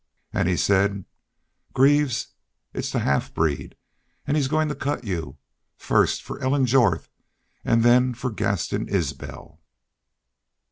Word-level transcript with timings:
An' 0.33 0.47
he 0.47 0.57
said: 0.57 1.05
'Greaves, 1.75 2.29
it's 2.73 2.89
the 2.91 2.97
half 2.97 3.31
breed. 3.35 3.75
An' 4.25 4.33
he's 4.33 4.47
goin' 4.47 4.67
to 4.69 4.73
cut 4.73 5.03
you 5.03 5.37
FIRST 5.77 6.23
FOR 6.23 6.39
ELLEN 6.41 6.65
JORTH! 6.65 7.07
an' 7.63 7.81
then 7.83 8.15
for 8.15 8.31
Gaston 8.31 8.89
Isbel!' 8.89 9.61